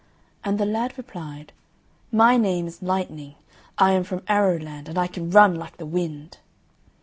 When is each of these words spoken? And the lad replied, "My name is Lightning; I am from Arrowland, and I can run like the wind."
And 0.43 0.57
the 0.59 0.65
lad 0.65 0.97
replied, 0.97 1.53
"My 2.11 2.35
name 2.35 2.65
is 2.65 2.81
Lightning; 2.81 3.35
I 3.77 3.91
am 3.91 4.03
from 4.03 4.21
Arrowland, 4.21 4.87
and 4.87 4.97
I 4.97 5.05
can 5.05 5.29
run 5.29 5.53
like 5.53 5.77
the 5.77 5.85
wind." 5.85 6.39